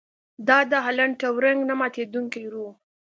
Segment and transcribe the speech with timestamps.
[0.47, 2.73] دا د الن ټورینګ نه ماتیدونکی روح و